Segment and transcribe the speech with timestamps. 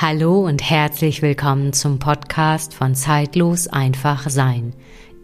[0.00, 4.72] Hallo und herzlich willkommen zum Podcast von Zeitlos einfach sein.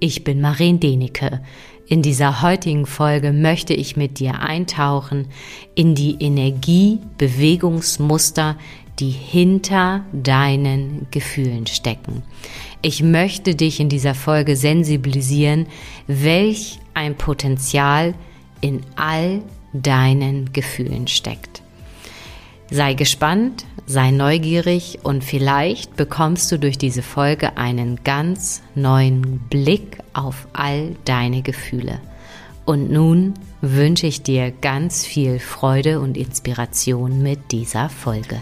[0.01, 1.43] Ich bin Marien Denecke.
[1.87, 5.29] In dieser heutigen Folge möchte ich mit dir eintauchen
[5.77, 8.57] in die Energie-Bewegungsmuster,
[8.99, 12.25] die hinter deinen Gefühlen stecken.
[12.83, 15.69] Ich möchte dich in dieser Folge sensibilisieren,
[16.09, 18.15] welch ein Potenzial
[18.61, 19.41] in all
[19.73, 21.63] deinen Gefühlen steckt.
[22.71, 29.99] Sei gespannt, sei neugierig und vielleicht bekommst du durch diese Folge einen ganz neuen Blick
[30.15, 32.01] auf all deine Gefühle.
[32.65, 38.41] Und nun wünsche ich dir ganz viel Freude und Inspiration mit dieser Folge.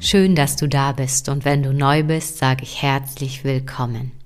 [0.00, 4.19] Schön, dass du da bist und wenn du neu bist, sage ich herzlich willkommen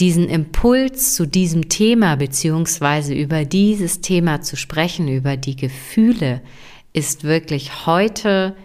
[0.00, 6.40] diesen Impuls zu diesem Thema beziehungsweise über dieses Thema zu sprechen, über die Gefühle,
[6.92, 8.56] ist wirklich heute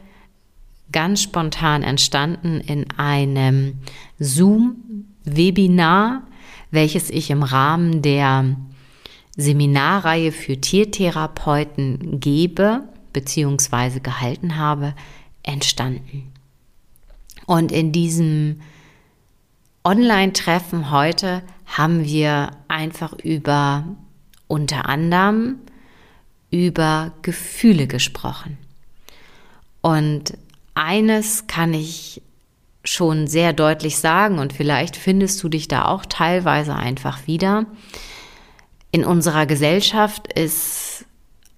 [0.92, 3.80] ganz spontan entstanden in einem
[4.20, 6.24] Zoom-Webinar,
[6.72, 8.56] welches ich im Rahmen der
[9.36, 14.96] Seminarreihe für Tiertherapeuten gebe beziehungsweise gehalten habe,
[15.44, 16.32] entstanden.
[17.46, 18.62] Und in diesem
[19.84, 23.84] Online-Treffen heute haben wir einfach über
[24.48, 25.58] unter anderem
[26.52, 28.58] über Gefühle gesprochen.
[29.82, 30.38] Und
[30.76, 32.22] eines kann ich
[32.86, 37.66] schon sehr deutlich sagen und vielleicht findest du dich da auch teilweise einfach wieder.
[38.92, 41.06] In unserer Gesellschaft ist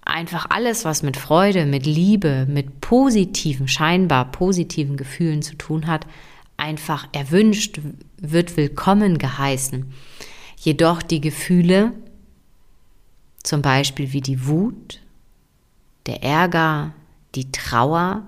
[0.04, 6.06] einfach alles, was mit Freude, mit Liebe, mit positiven, scheinbar positiven Gefühlen zu tun hat,
[6.56, 7.80] einfach erwünscht,
[8.16, 9.92] wird willkommen geheißen.
[10.58, 11.92] Jedoch die Gefühle,
[13.42, 15.00] zum Beispiel wie die Wut,
[16.06, 16.92] der Ärger,
[17.34, 18.26] die Trauer,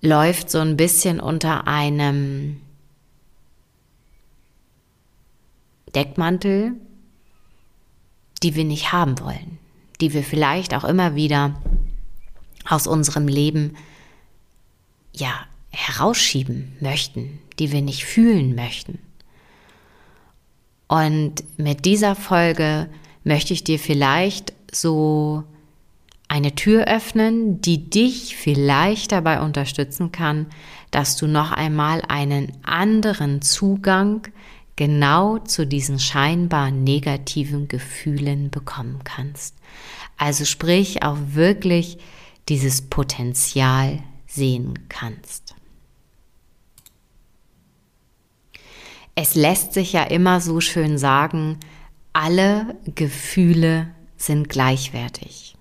[0.00, 2.60] läuft so ein bisschen unter einem
[5.94, 6.72] Deckmantel,
[8.42, 9.58] die wir nicht haben wollen,
[10.00, 11.54] die wir vielleicht auch immer wieder
[12.68, 13.76] aus unserem Leben
[15.12, 18.98] ja herausschieben möchten, die wir nicht fühlen möchten.
[20.88, 22.88] Und mit dieser Folge
[23.24, 25.44] möchte ich dir vielleicht so
[26.28, 30.46] eine Tür öffnen, die dich vielleicht dabei unterstützen kann,
[30.90, 34.22] dass du noch einmal einen anderen Zugang
[34.76, 39.56] genau zu diesen scheinbar negativen Gefühlen bekommen kannst.
[40.16, 41.98] Also sprich auch wirklich
[42.48, 45.51] dieses Potenzial sehen kannst.
[49.14, 51.58] Es lässt sich ja immer so schön sagen,
[52.12, 55.54] alle Gefühle sind gleichwertig.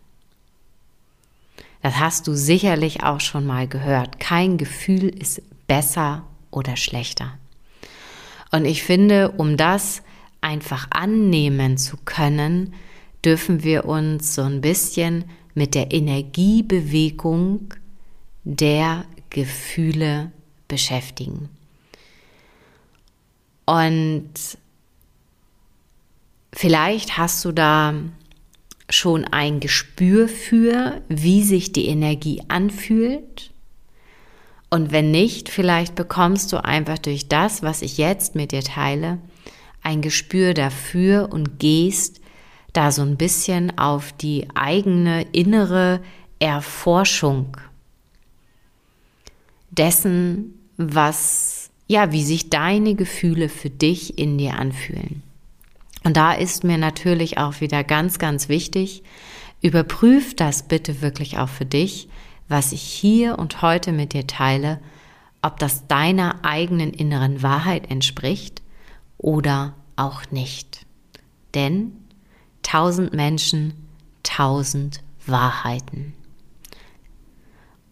[1.81, 4.19] Das hast du sicherlich auch schon mal gehört.
[4.19, 7.37] Kein Gefühl ist besser oder schlechter.
[8.51, 10.03] Und ich finde, um das
[10.41, 12.73] einfach annehmen zu können,
[13.23, 17.73] dürfen wir uns so ein bisschen mit der Energiebewegung
[18.43, 20.31] der Gefühle
[20.67, 21.49] beschäftigen.
[23.71, 24.33] Und
[26.51, 27.93] vielleicht hast du da
[28.89, 33.51] schon ein Gespür für, wie sich die Energie anfühlt.
[34.69, 39.19] Und wenn nicht, vielleicht bekommst du einfach durch das, was ich jetzt mit dir teile,
[39.81, 42.19] ein Gespür dafür und gehst
[42.73, 46.01] da so ein bisschen auf die eigene innere
[46.39, 47.55] Erforschung
[49.69, 51.60] dessen, was
[51.91, 55.23] ja, wie sich deine Gefühle für dich in dir anfühlen.
[56.05, 59.03] Und da ist mir natürlich auch wieder ganz, ganz wichtig,
[59.61, 62.07] überprüf das bitte wirklich auch für dich,
[62.47, 64.79] was ich hier und heute mit dir teile,
[65.41, 68.61] ob das deiner eigenen inneren Wahrheit entspricht
[69.17, 70.85] oder auch nicht.
[71.55, 71.91] Denn
[72.63, 73.73] tausend Menschen,
[74.23, 76.13] tausend Wahrheiten.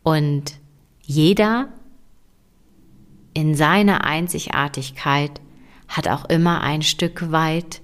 [0.03, 0.53] Und
[1.01, 1.67] jeder
[3.39, 5.39] in seiner Einzigartigkeit
[5.87, 7.81] hat auch immer ein Stück weit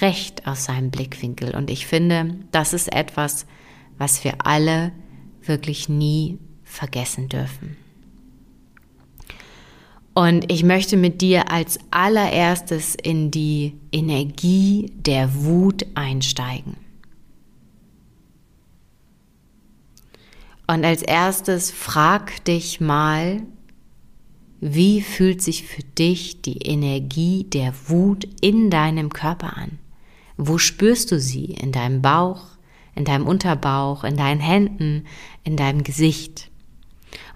[0.00, 1.54] Recht aus seinem Blickwinkel.
[1.54, 3.46] Und ich finde, das ist etwas,
[3.96, 4.90] was wir alle
[5.40, 7.76] wirklich nie vergessen dürfen.
[10.14, 16.76] Und ich möchte mit dir als allererstes in die Energie der Wut einsteigen.
[20.66, 23.42] Und als erstes frag dich mal,
[24.66, 29.78] wie fühlt sich für dich die Energie der Wut in deinem Körper an?
[30.38, 31.52] Wo spürst du sie?
[31.52, 32.46] In deinem Bauch,
[32.94, 35.06] in deinem Unterbauch, in deinen Händen,
[35.42, 36.50] in deinem Gesicht.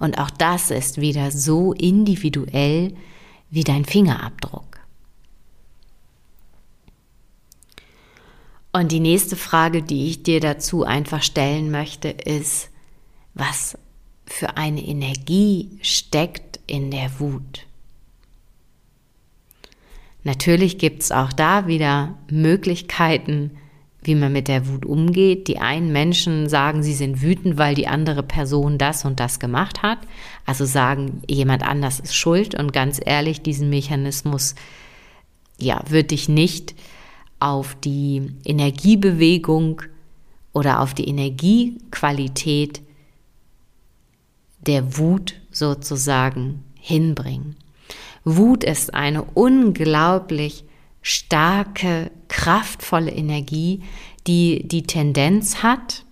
[0.01, 2.95] Und auch das ist wieder so individuell
[3.51, 4.81] wie dein Fingerabdruck.
[8.73, 12.71] Und die nächste Frage, die ich dir dazu einfach stellen möchte, ist,
[13.35, 13.77] was
[14.25, 17.67] für eine Energie steckt in der Wut?
[20.25, 23.53] Natürlich gibt es auch da wieder Möglichkeiten,
[24.03, 25.49] wie man mit der Wut umgeht.
[25.49, 29.83] Die einen Menschen sagen, sie sind wütend, weil die andere Person das und das gemacht
[29.83, 29.99] hat.
[30.47, 32.55] Also sagen, jemand anders ist schuld.
[32.55, 34.55] Und ganz ehrlich, diesen Mechanismus,
[35.59, 36.75] ja, wird dich nicht
[37.41, 39.83] auf die Energiebewegung
[40.53, 42.83] oder auf die Energiequalität
[44.61, 47.57] der Wut sozusagen hinbringen.
[48.25, 50.65] Wut ist eine unglaublich
[51.03, 53.83] starke, kraftvolle Energie,
[54.27, 56.05] die die Tendenz hat,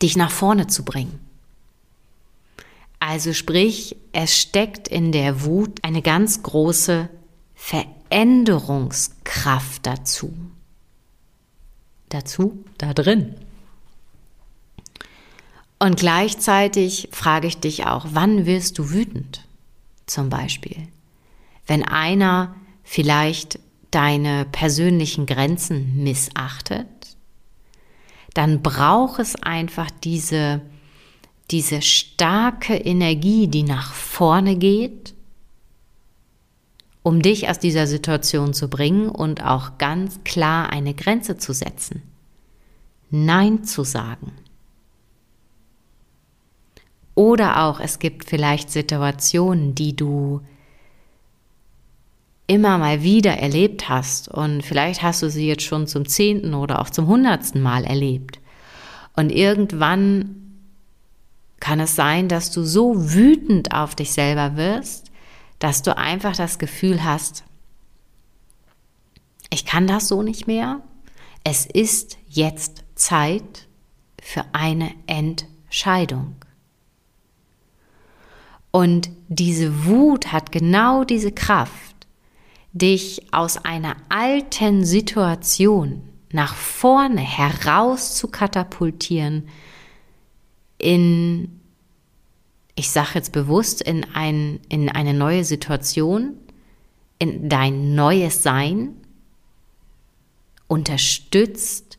[0.00, 1.18] dich nach vorne zu bringen.
[3.00, 7.08] Also sprich, es steckt in der Wut eine ganz große
[7.54, 10.32] Veränderungskraft dazu.
[12.08, 13.34] Dazu, da drin.
[15.82, 19.44] Und gleichzeitig frage ich dich auch, wann wirst du wütend?
[20.06, 20.76] Zum Beispiel.
[21.66, 23.58] Wenn einer vielleicht
[23.90, 26.86] deine persönlichen Grenzen missachtet,
[28.32, 30.60] dann braucht es einfach diese,
[31.50, 35.14] diese starke Energie, die nach vorne geht,
[37.02, 42.02] um dich aus dieser Situation zu bringen und auch ganz klar eine Grenze zu setzen.
[43.10, 44.30] Nein zu sagen.
[47.14, 50.40] Oder auch es gibt vielleicht Situationen, die du
[52.46, 56.80] immer mal wieder erlebt hast und vielleicht hast du sie jetzt schon zum zehnten oder
[56.80, 58.40] auch zum hundertsten Mal erlebt.
[59.14, 60.36] Und irgendwann
[61.60, 65.10] kann es sein, dass du so wütend auf dich selber wirst,
[65.58, 67.44] dass du einfach das Gefühl hast,
[69.50, 70.80] ich kann das so nicht mehr.
[71.44, 73.68] Es ist jetzt Zeit
[74.20, 76.36] für eine Entscheidung.
[78.72, 82.06] Und diese Wut hat genau diese Kraft,
[82.72, 86.02] dich aus einer alten Situation
[86.32, 89.46] nach vorne heraus zu katapultieren
[90.78, 91.60] in,
[92.74, 96.34] ich sage jetzt bewusst, in, ein, in eine neue Situation,
[97.18, 98.96] in dein neues Sein,
[100.66, 101.98] unterstützt,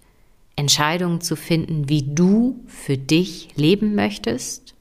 [0.56, 4.73] Entscheidungen zu finden, wie du für dich leben möchtest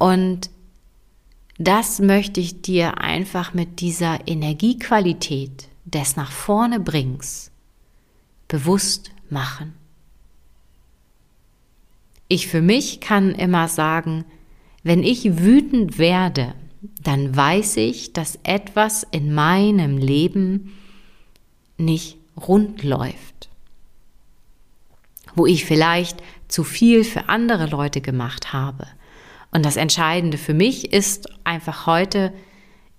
[0.00, 0.48] Und
[1.58, 7.52] das möchte ich dir einfach mit dieser Energiequalität des nach vorne bringst
[8.48, 9.74] bewusst machen.
[12.28, 14.24] Ich für mich kann immer sagen,
[14.82, 16.54] wenn ich wütend werde,
[17.02, 20.72] dann weiß ich, dass etwas in meinem Leben
[21.76, 23.50] nicht rund läuft.
[25.34, 28.86] Wo ich vielleicht zu viel für andere Leute gemacht habe
[29.52, 32.32] und das Entscheidende für mich ist einfach heute,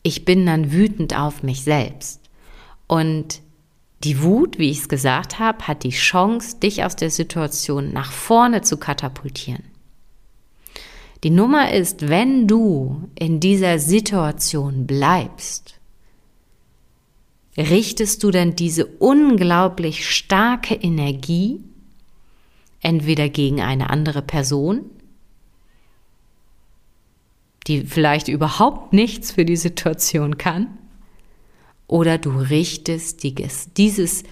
[0.03, 2.19] ich bin dann wütend auf mich selbst.
[2.87, 3.41] Und
[4.03, 8.11] die Wut, wie ich es gesagt habe, hat die Chance, dich aus der Situation nach
[8.11, 9.63] vorne zu katapultieren.
[11.23, 15.79] Die Nummer ist, wenn du in dieser Situation bleibst,
[17.55, 21.63] richtest du dann diese unglaublich starke Energie
[22.81, 24.85] entweder gegen eine andere Person
[27.67, 30.77] die vielleicht überhaupt nichts für die Situation kann,
[31.91, 34.23] oder du richtest dieses,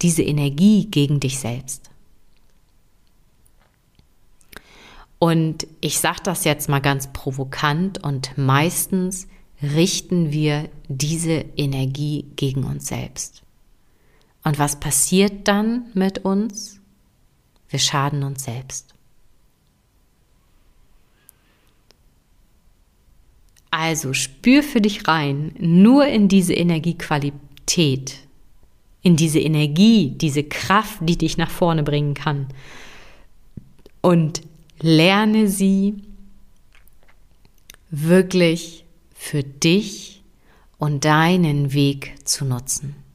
[0.00, 1.90] diese Energie gegen dich selbst.
[5.18, 9.28] Und ich sage das jetzt mal ganz provokant und meistens
[9.62, 13.42] richten wir diese Energie gegen uns selbst.
[14.42, 16.80] Und was passiert dann mit uns?
[17.68, 18.95] Wir schaden uns selbst.
[23.70, 28.18] Also spür für dich rein, nur in diese Energiequalität,
[29.02, 32.46] in diese Energie, diese Kraft, die dich nach vorne bringen kann.
[34.00, 34.42] Und
[34.80, 35.94] lerne sie
[37.90, 40.22] wirklich für dich
[40.78, 43.05] und deinen Weg zu nutzen.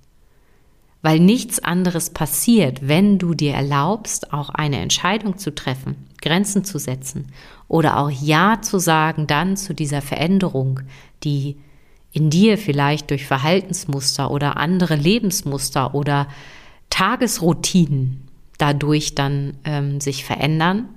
[1.01, 6.77] Weil nichts anderes passiert, wenn du dir erlaubst, auch eine Entscheidung zu treffen Grenzen zu
[6.77, 7.27] setzen
[7.67, 10.81] oder auch Ja zu sagen dann zu dieser Veränderung,
[11.24, 11.58] die
[12.13, 16.27] in dir vielleicht durch Verhaltensmuster oder andere Lebensmuster oder
[16.89, 18.27] Tagesroutinen
[18.58, 20.89] dadurch dann ähm, sich verändern.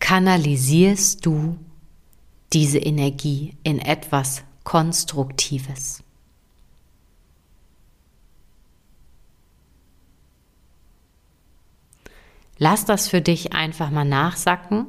[0.00, 1.56] Kanalisierst du
[2.52, 6.02] diese Energie in etwas Konstruktives.
[12.58, 14.86] Lass das für dich einfach mal nachsacken,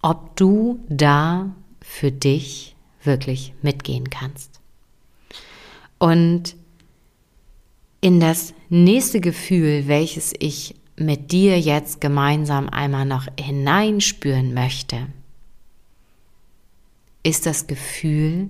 [0.00, 1.50] ob du da
[1.80, 4.60] für dich wirklich mitgehen kannst.
[5.98, 6.54] Und
[8.00, 15.08] in das nächste Gefühl, welches ich mit dir jetzt gemeinsam einmal noch hineinspüren möchte,
[17.22, 18.48] ist das Gefühl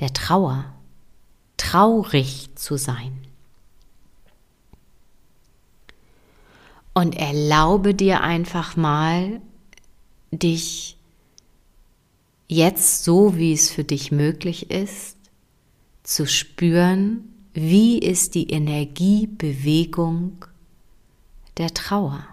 [0.00, 0.72] der Trauer,
[1.56, 3.18] traurig zu sein.
[6.92, 9.40] Und erlaube dir einfach mal,
[10.30, 10.96] dich
[12.48, 15.16] jetzt so, wie es für dich möglich ist,
[16.02, 20.44] zu spüren, wie ist die Energiebewegung
[21.56, 22.26] der Trauer.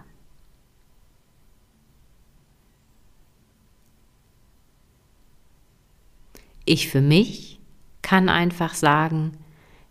[6.64, 7.60] Ich für mich
[8.02, 9.32] kann einfach sagen,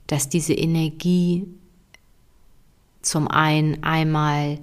[0.08, 1.48] dass diese Energie
[3.02, 4.60] zum einen einmal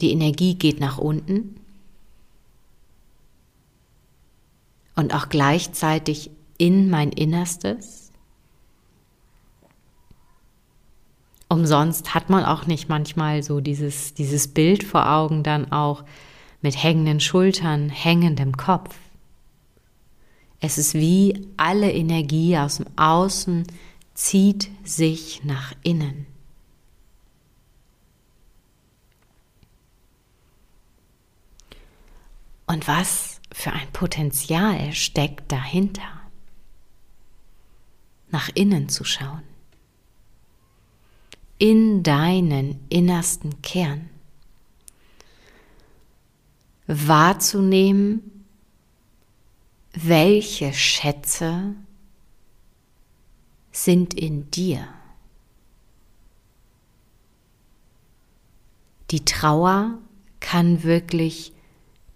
[0.00, 1.56] die Energie geht nach unten
[4.96, 8.10] und auch gleichzeitig in mein Innerstes.
[11.48, 16.04] Umsonst hat man auch nicht manchmal so dieses, dieses Bild vor Augen dann auch
[16.62, 18.94] mit hängenden Schultern, hängendem Kopf.
[20.64, 23.66] Es ist wie alle Energie aus dem Außen
[24.14, 26.24] zieht sich nach innen.
[32.66, 36.08] Und was für ein Potenzial steckt dahinter,
[38.30, 39.42] nach innen zu schauen,
[41.58, 44.08] in deinen innersten Kern,
[46.86, 48.41] wahrzunehmen,
[49.92, 51.74] welche Schätze
[53.70, 54.86] sind in dir.
[59.10, 59.98] Die Trauer
[60.40, 61.52] kann wirklich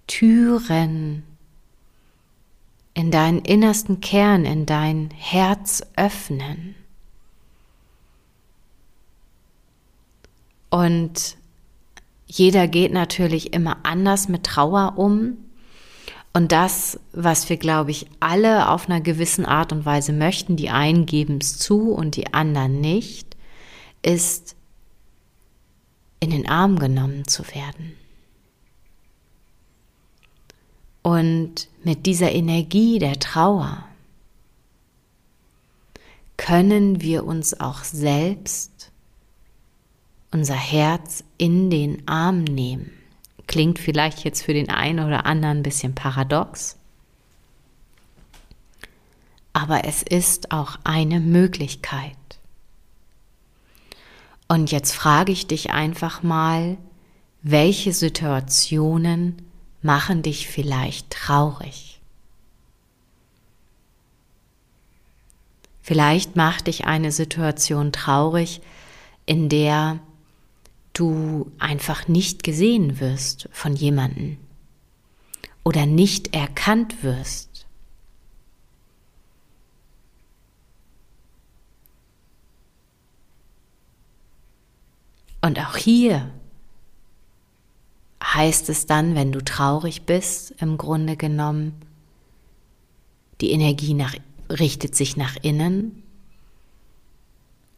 [0.07, 1.25] Türen
[2.95, 6.75] in deinen innersten Kern, in dein Herz öffnen.
[10.71, 11.37] Und
[12.27, 15.37] jeder geht natürlich immer anders mit Trauer um.
[16.37, 20.69] Und das, was wir, glaube ich, alle auf einer gewissen Art und Weise möchten, die
[20.69, 23.39] einen geben es zu und die anderen nicht,
[24.03, 24.55] ist
[26.21, 27.97] in den Arm genommen zu werden.
[31.01, 33.87] Und mit dieser Energie der Trauer
[36.37, 38.93] können wir uns auch selbst
[40.33, 42.93] unser Herz in den Arm nehmen.
[43.47, 46.77] Klingt vielleicht jetzt für den einen oder anderen ein bisschen paradox,
[49.53, 52.17] aber es ist auch eine Möglichkeit.
[54.49, 56.77] Und jetzt frage ich dich einfach mal,
[57.43, 59.43] welche Situationen
[59.83, 62.01] machen dich vielleicht traurig?
[65.83, 68.61] Vielleicht macht dich eine Situation traurig,
[69.25, 70.01] in der
[70.99, 74.39] du einfach nicht gesehen wirst von jemandem
[75.63, 77.67] oder nicht erkannt wirst.
[85.43, 86.31] Und auch hier
[88.23, 91.75] heißt es dann, wenn du traurig bist, im Grunde genommen,
[93.41, 94.15] die Energie nach,
[94.51, 96.03] richtet sich nach innen,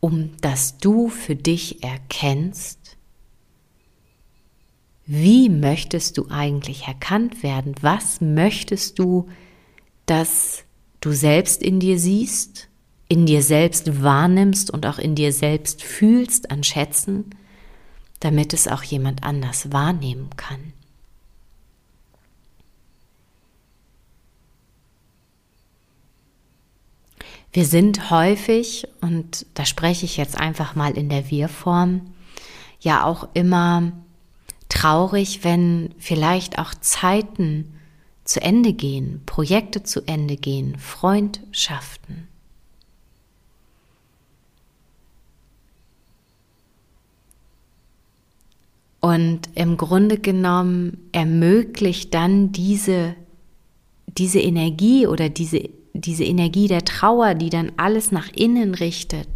[0.00, 2.97] um dass du für dich erkennst,
[5.10, 7.74] wie möchtest du eigentlich erkannt werden?
[7.80, 9.26] Was möchtest du,
[10.04, 10.64] dass
[11.00, 12.68] du selbst in dir siehst,
[13.08, 17.30] in dir selbst wahrnimmst und auch in dir selbst fühlst an Schätzen,
[18.20, 20.74] damit es auch jemand anders wahrnehmen kann?
[27.50, 32.12] Wir sind häufig, und da spreche ich jetzt einfach mal in der Wir-Form,
[32.78, 33.92] ja auch immer
[34.68, 37.72] traurig, wenn vielleicht auch Zeiten
[38.24, 42.28] zu Ende gehen, Projekte zu Ende gehen, Freundschaften.
[49.00, 53.14] Und im Grunde genommen ermöglicht dann diese,
[54.06, 59.28] diese Energie oder diese, diese Energie der Trauer, die dann alles nach innen richtet,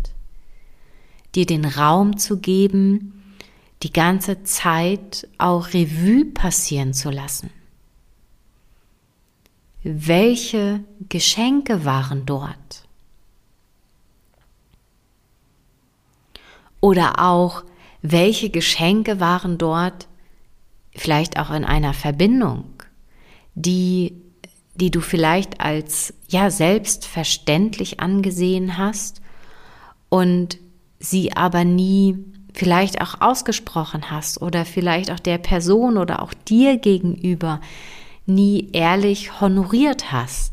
[1.35, 3.22] dir den Raum zu geben,
[3.83, 7.51] die ganze Zeit auch Revue passieren zu lassen.
[9.83, 12.87] Welche Geschenke waren dort?
[16.81, 17.65] Oder auch,
[18.01, 20.07] welche Geschenke waren dort,
[20.95, 22.65] vielleicht auch in einer Verbindung,
[23.55, 24.15] die,
[24.75, 29.21] die du vielleicht als ja selbstverständlich angesehen hast
[30.09, 30.59] und
[30.99, 36.76] sie aber nie vielleicht auch ausgesprochen hast oder vielleicht auch der Person oder auch dir
[36.76, 37.61] gegenüber
[38.26, 40.52] nie ehrlich honoriert hast.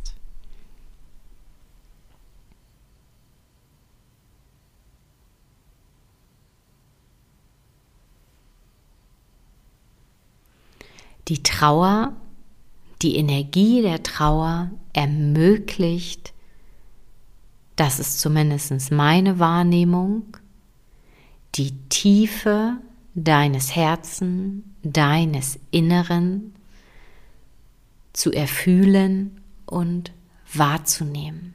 [11.28, 12.14] Die Trauer,
[13.04, 16.34] die Energie der Trauer ermöglicht,
[17.76, 20.24] das ist zumindest meine Wahrnehmung,
[21.56, 22.78] die Tiefe
[23.16, 26.54] deines Herzen, deines Inneren
[28.14, 30.12] zu erfühlen und
[30.54, 31.54] wahrzunehmen.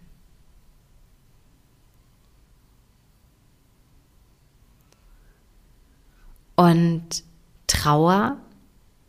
[6.56, 7.24] Und
[7.66, 8.38] Trauer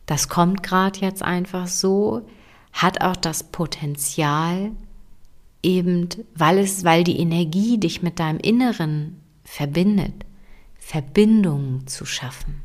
[0.06, 2.26] das kommt gerade jetzt einfach so,
[2.72, 4.70] hat auch das Potenzial,
[5.62, 10.24] eben, weil es, weil die Energie dich mit deinem Inneren verbindet,
[10.86, 12.62] Verbindungen zu schaffen.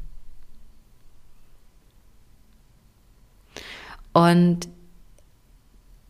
[4.13, 4.69] Und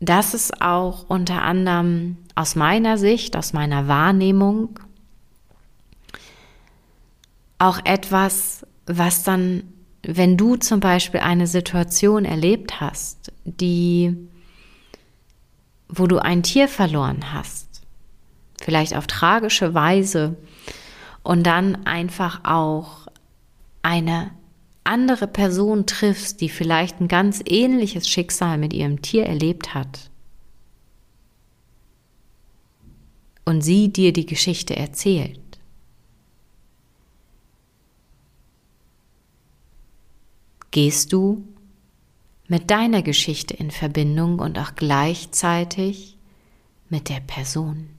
[0.01, 4.77] das ist auch unter anderem aus meiner Sicht, aus meiner Wahrnehmung
[7.60, 9.63] auch etwas, was dann
[10.03, 14.18] wenn du zum Beispiel eine Situation erlebt hast, die,
[15.88, 17.83] wo du ein Tier verloren hast,
[18.59, 20.36] vielleicht auf tragische Weise,
[21.24, 23.07] und dann einfach auch
[23.81, 24.31] eine
[24.84, 30.12] andere Person triffst, die vielleicht ein ganz ähnliches Schicksal mit ihrem Tier erlebt hat,
[33.46, 35.40] und sie dir die Geschichte erzählt,
[40.72, 41.44] gehst du
[42.48, 46.18] mit deiner Geschichte in Verbindung und auch gleichzeitig
[46.90, 47.90] mit der Person.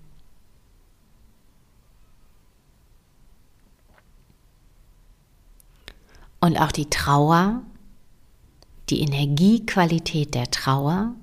[6.42, 7.62] Und auch die Trauer,
[8.90, 11.14] die Energiequalität der Trauer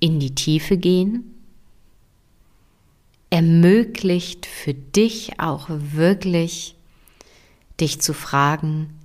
[0.00, 1.32] in die Tiefe gehen,
[3.30, 6.76] ermöglicht für dich auch wirklich
[7.80, 8.98] dich zu fragen,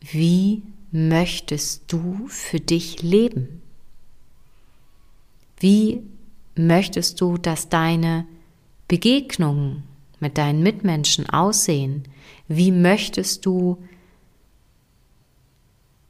[0.00, 3.62] wie möchtest du für dich leben?
[5.58, 6.02] Wie
[6.56, 8.26] möchtest du, dass deine
[8.86, 12.08] Begegnungen mit deinen Mitmenschen aussehen?
[12.48, 13.82] Wie möchtest du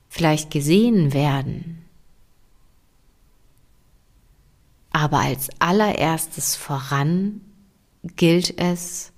[0.08, 1.84] vielleicht gesehen werden?
[4.90, 7.42] Aber als allererstes voran
[8.16, 9.12] gilt es,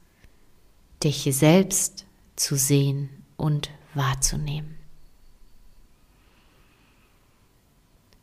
[1.04, 4.76] dich selbst zu sehen und wahrzunehmen.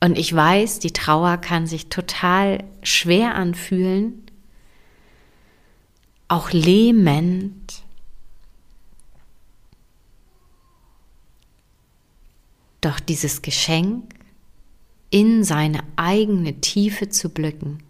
[0.01, 4.24] Und ich weiß, die Trauer kann sich total schwer anfühlen,
[6.27, 7.83] auch lähmend.
[12.81, 14.13] Doch dieses Geschenk,
[15.09, 17.81] in seine eigene Tiefe zu blicken,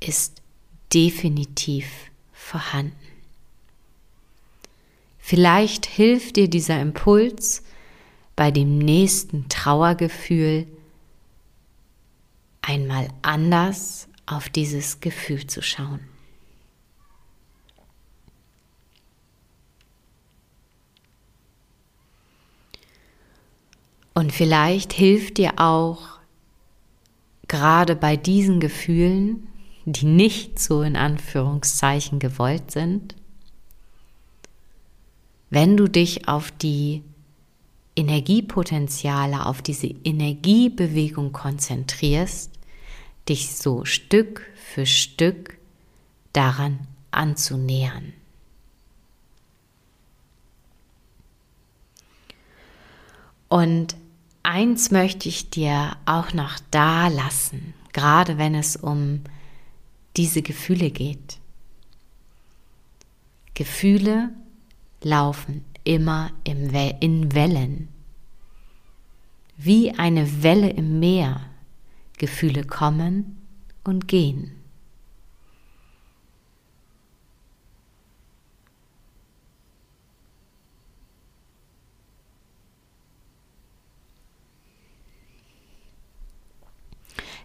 [0.00, 0.42] ist
[0.92, 1.86] definitiv
[2.32, 2.96] vorhanden.
[5.18, 7.62] Vielleicht hilft dir dieser Impuls
[8.34, 10.66] bei dem nächsten Trauergefühl
[12.62, 16.09] einmal anders auf dieses Gefühl zu schauen.
[24.20, 26.18] Und vielleicht hilft dir auch
[27.48, 29.48] gerade bei diesen Gefühlen,
[29.86, 33.16] die nicht so in Anführungszeichen gewollt sind,
[35.48, 37.02] wenn du dich auf die
[37.96, 42.50] Energiepotenziale, auf diese Energiebewegung konzentrierst,
[43.26, 45.56] dich so Stück für Stück
[46.34, 46.80] daran
[47.10, 48.12] anzunähern.
[53.48, 53.96] Und
[54.42, 59.20] eins möchte ich dir auch noch da lassen, gerade wenn es um
[60.16, 61.38] diese Gefühle geht.
[63.54, 64.30] Gefühle
[65.02, 67.88] laufen immer in Wellen.
[69.56, 71.42] Wie eine Welle im Meer.
[72.18, 73.38] Gefühle kommen
[73.84, 74.59] und gehen.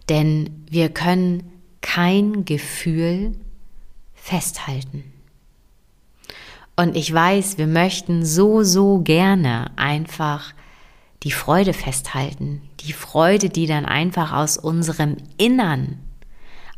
[0.09, 3.35] Denn wir können kein Gefühl
[4.13, 5.03] festhalten.
[6.75, 10.53] Und ich weiß, wir möchten so, so gerne einfach
[11.23, 12.61] die Freude festhalten.
[12.81, 15.99] Die Freude, die dann einfach aus unserem Innern,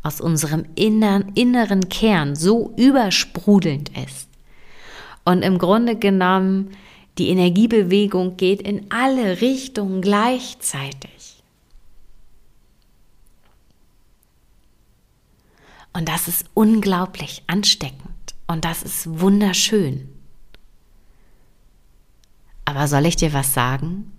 [0.02, 4.28] aus unserem innern, inneren Kern so übersprudelnd ist.
[5.24, 6.70] Und im Grunde genommen,
[7.18, 11.17] die Energiebewegung geht in alle Richtungen gleichzeitig.
[15.92, 18.34] Und das ist unglaublich ansteckend.
[18.46, 20.08] Und das ist wunderschön.
[22.64, 24.12] Aber soll ich dir was sagen?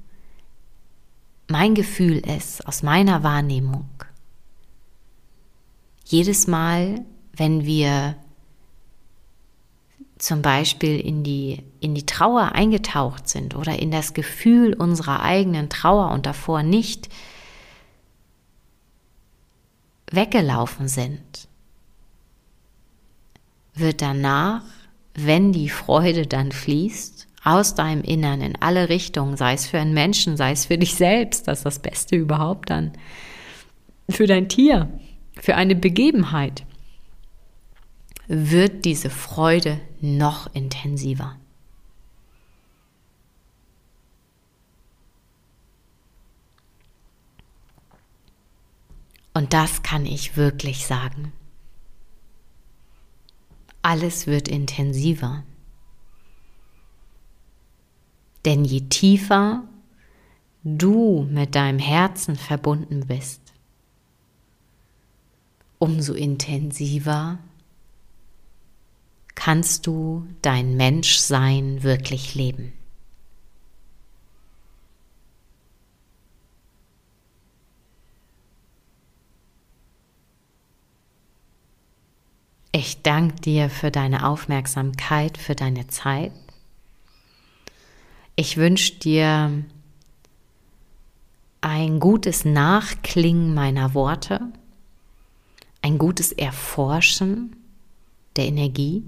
[1.48, 3.90] Mein Gefühl ist aus meiner Wahrnehmung,
[6.06, 8.16] jedes Mal, wenn wir
[10.18, 15.70] zum Beispiel in die, in die Trauer eingetaucht sind oder in das Gefühl unserer eigenen
[15.70, 17.10] Trauer und davor nicht
[20.12, 21.49] weggelaufen sind,
[23.80, 24.64] wird danach,
[25.14, 29.94] wenn die Freude dann fließt, aus deinem Innern in alle Richtungen, sei es für einen
[29.94, 32.92] Menschen, sei es für dich selbst, das ist das Beste überhaupt dann,
[34.10, 34.90] für dein Tier,
[35.40, 36.66] für eine Begebenheit,
[38.28, 41.36] wird diese Freude noch intensiver.
[49.34, 51.32] Und das kann ich wirklich sagen
[53.90, 55.44] alles wird intensiver.
[58.46, 59.64] Denn je tiefer
[60.64, 63.42] du mit deinem Herzen verbunden bist,
[65.80, 67.40] umso intensiver
[69.34, 72.74] kannst du dein Menschsein wirklich leben.
[82.72, 86.32] Ich danke dir für deine Aufmerksamkeit, für deine Zeit.
[88.36, 89.66] Ich wünsche dir
[91.62, 94.42] ein gutes Nachklingen meiner Worte,
[95.82, 97.56] ein gutes Erforschen
[98.36, 99.04] der Energie.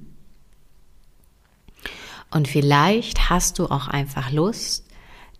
[2.32, 4.91] Und vielleicht hast du auch einfach Lust,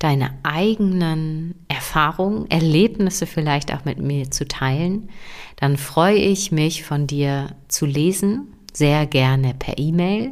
[0.04, 5.10] deine eigenen Erfahrungen, Erlebnisse vielleicht auch mit mir zu teilen,
[5.58, 10.32] dann freue ich mich von dir zu lesen, sehr gerne per E-Mail.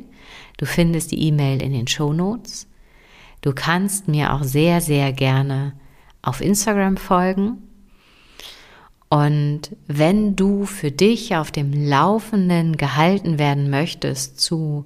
[0.58, 2.68] Du findest die E-Mail in den Show Notes.
[3.42, 5.74] Du kannst mir auch sehr, sehr gerne
[6.22, 7.64] auf Instagram folgen.
[9.10, 14.86] Und wenn du für dich auf dem Laufenden gehalten werden möchtest zu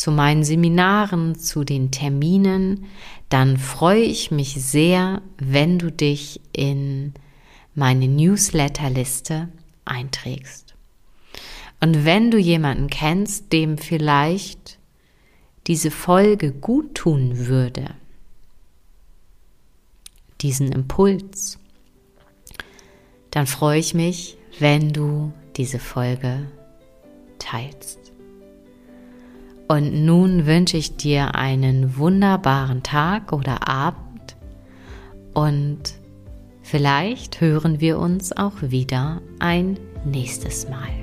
[0.00, 2.86] zu meinen Seminaren, zu den Terminen,
[3.28, 7.12] dann freue ich mich sehr, wenn du dich in
[7.74, 9.50] meine Newsletterliste
[9.84, 10.74] einträgst.
[11.80, 14.78] Und wenn du jemanden kennst, dem vielleicht
[15.66, 17.94] diese Folge gut tun würde,
[20.40, 21.58] diesen Impuls,
[23.30, 26.50] dann freue ich mich, wenn du diese Folge
[27.38, 27.99] teilst.
[29.70, 34.34] Und nun wünsche ich dir einen wunderbaren Tag oder Abend
[35.32, 35.94] und
[36.60, 40.99] vielleicht hören wir uns auch wieder ein nächstes Mal.